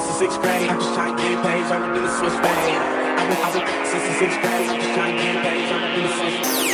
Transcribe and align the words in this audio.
since 0.00 0.12
the 0.12 0.18
sixth 0.18 0.40
grade. 0.40 0.68
I'm 0.68 0.78
just 0.78 0.94
trying 0.94 1.16
to 1.16 1.22
get 1.22 1.42
paid, 1.42 1.66
so 1.66 1.74
I'm 1.74 2.02
the 2.02 2.18
Swiss 2.18 2.34
bank. 2.34 3.18
I've 3.18 3.28
been, 3.28 3.38
I've 3.44 3.52
been 3.54 3.86
since 3.86 4.04
the 4.06 4.14
sixth 4.14 4.40
grade. 4.40 4.68
I'm 4.68 4.80
just 4.80 4.94
trying 4.94 5.16
to 5.16 5.22
get 5.22 5.42
paid, 5.42 5.68
so 5.68 5.74
I'm 5.74 6.02
the 6.02 6.08
Swiss 6.08 6.58
bank. 6.58 6.67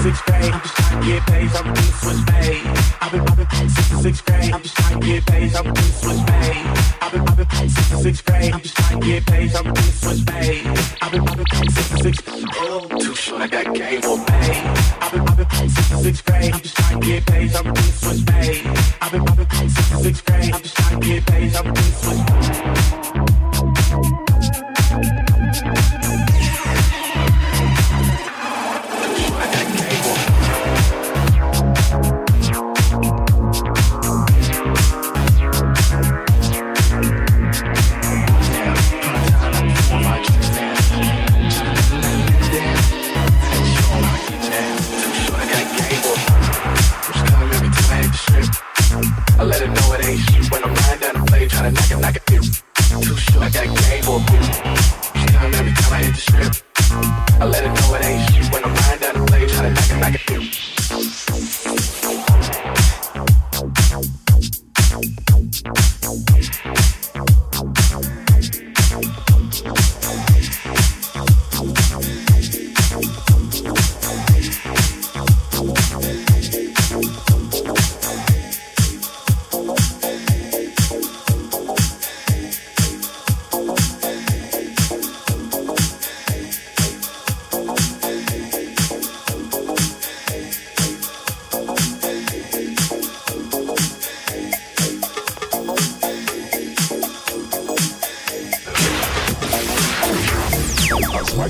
Six 0.00 0.20
grade. 0.22 0.52
I'm 0.52 0.60
just 0.60 0.76
trying 0.76 1.00
to 1.00 1.06
get 1.06 1.22
paid 1.26 1.50
from 1.50 1.76
Switch 1.76 2.26
Bay. 2.26 2.62
I've 3.00 3.12
been 3.12 3.24
popping 3.24 3.68
since 3.68 4.02
sixth 4.02 4.24
grade. 4.24 4.52
I'm 4.52 4.62
just 4.62 4.76
trying 4.76 5.00
to 5.00 5.06
get 5.06 5.26
paid 5.26 5.52
from 5.52 5.76
Switch 5.76 6.26
Bay. 6.26 6.64
I've 7.00 7.12
been 7.12 7.24
popping 7.24 7.68
since 7.68 8.02
sixth 8.02 8.24
grade. 8.24 8.52
I'm 8.52 8.60
just 8.60 8.76
trying 8.76 9.00
to 9.00 9.06
get 9.06 9.26
paid 9.26 9.52
from 9.52 9.74
Christmas 9.74 10.20
Bay. 10.22 10.62
I've 11.00 11.12
been 11.12 11.24
popping 11.24 11.46
since 11.70 12.02
sixth. 12.02 12.28
Oh, 12.28 12.88
too 13.00 13.14
short. 13.14 13.42
I 13.42 13.46
got 13.46 13.74
game 13.74 14.02
on 14.02 14.18
May. 14.18 14.74
I've 15.00 15.12
been 15.12 15.24
popping 15.24 15.68
since 15.68 16.02
sixth 16.02 16.24
grade. 16.24 16.52
I'm 16.52 16.60
just 16.60 16.76
trying 16.76 17.00
to 17.00 17.06
get 17.06 17.26
paid 17.26 17.50
from 17.52 17.76
Switch 17.76 18.26
Bay. 18.26 18.62
I've 19.00 19.12
been 19.12 19.24
popping 19.24 19.46
oh, 19.50 19.68
since 19.68 20.02
sixth 20.02 20.24
grade. 20.24 20.52
I'm 20.52 20.62
just 20.62 20.76
trying 20.76 21.00
to 21.00 21.06
get 21.06 21.26
paid 21.26 21.52
from 21.52 21.76
Switch 21.76 23.14
Bay. 23.14 23.21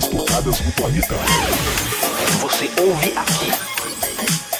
as 0.03 0.09
tocadas 0.09 0.61
do 0.61 0.73
planeta. 0.73 1.15
Você 2.41 2.71
ouve 2.81 3.13
aqui. 3.17 4.52